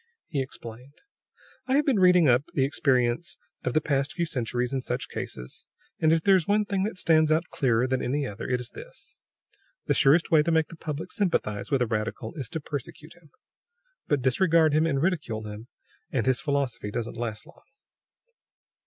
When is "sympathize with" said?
11.11-11.83